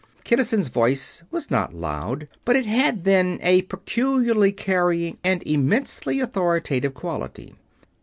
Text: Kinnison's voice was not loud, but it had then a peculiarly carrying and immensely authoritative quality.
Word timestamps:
Kinnison's 0.23 0.67
voice 0.67 1.21
was 1.29 1.51
not 1.51 1.75
loud, 1.75 2.27
but 2.43 2.55
it 2.55 2.65
had 2.65 3.03
then 3.03 3.37
a 3.43 3.61
peculiarly 3.61 4.51
carrying 4.51 5.19
and 5.23 5.43
immensely 5.43 6.19
authoritative 6.19 6.95
quality. 6.95 7.53